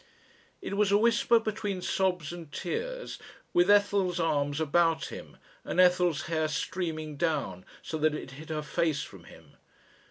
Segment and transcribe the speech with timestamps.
[0.63, 3.19] It was a whisper between sobs and tears,
[3.53, 8.63] with Ethel's arms about him and Ethel's hair streaming down so that it hid her
[8.63, 9.57] face from him.